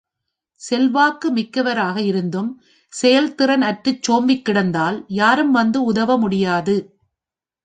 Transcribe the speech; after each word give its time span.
செல்வாக்கு 0.61 1.31
மிக்கவராக 1.31 1.97
இருந்தும் 2.01 2.49
செயல்திறன் 2.93 3.61
அற்றுச் 3.61 4.03
சோம்பிக் 4.03 4.45
கிடந்தால் 4.45 4.97
யாரும் 5.13 5.51
வந்து 5.51 5.83
உதவ 5.83 6.17
முடியாது. 6.17 6.75